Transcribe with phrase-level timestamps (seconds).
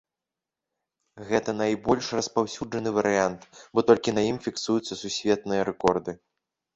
[1.27, 3.41] Гэта найбольш распаўсюджаны варыянт,
[3.73, 6.11] бо толькі на ім фіксуюцца сусветныя рэкорды.